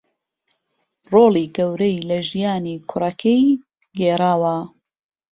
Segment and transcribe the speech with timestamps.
[1.11, 3.45] رۆڵی گەورەی لە ژیانی کوڕەکەی
[3.97, 4.57] گێڕاوە